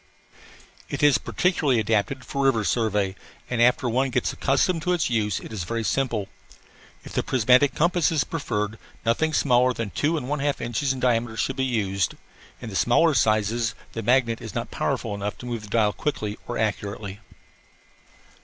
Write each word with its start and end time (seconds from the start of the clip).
It 0.89 1.03
is 1.03 1.19
particularly 1.19 1.79
adapted 1.79 2.25
for 2.25 2.45
river 2.45 2.63
survey 2.63 3.15
and, 3.51 3.61
after 3.61 3.87
one 3.87 4.09
gets 4.09 4.33
accustomed 4.33 4.81
to 4.81 4.93
its 4.93 5.11
use, 5.11 5.39
it 5.39 5.53
is 5.53 5.63
very 5.63 5.83
simple. 5.83 6.27
If 7.03 7.13
the 7.13 7.21
prismatic 7.21 7.75
compass 7.75 8.11
is 8.11 8.23
preferred, 8.23 8.79
nothing 9.05 9.31
smaller 9.31 9.73
than 9.73 9.91
two 9.91 10.17
and 10.17 10.27
one 10.27 10.39
half 10.39 10.59
inches 10.59 10.91
in 10.91 10.99
diameter 10.99 11.37
should 11.37 11.57
be 11.57 11.65
used. 11.65 12.15
In 12.61 12.71
the 12.71 12.75
smaller 12.75 13.13
sizes 13.13 13.75
the 13.93 14.01
magnet 14.01 14.41
is 14.41 14.55
not 14.55 14.71
powerful 14.71 15.13
enough 15.13 15.37
to 15.37 15.45
move 15.45 15.61
the 15.61 15.67
dial 15.69 15.93
quickly 15.93 16.39
or 16.47 16.57
accurately. 16.57 17.19